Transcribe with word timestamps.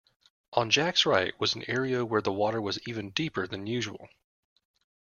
On 0.53 0.71
Jack’s 0.71 1.05
right 1.05 1.39
was 1.39 1.53
an 1.53 1.63
area 1.69 2.03
where 2.03 2.23
the 2.23 2.31
water 2.31 2.59
was 2.59 2.79
even 2.87 3.11
deeper 3.11 3.45
than 3.45 3.67
usual 3.67 4.09